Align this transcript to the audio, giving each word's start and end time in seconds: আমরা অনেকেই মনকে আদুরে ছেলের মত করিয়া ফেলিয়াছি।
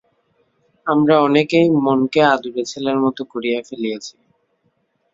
আমরা 0.87 1.15
অনেকেই 1.19 1.67
মনকে 1.83 2.21
আদুরে 2.33 2.63
ছেলের 2.71 2.97
মত 3.03 3.17
করিয়া 3.31 3.59
ফেলিয়াছি। 3.67 4.13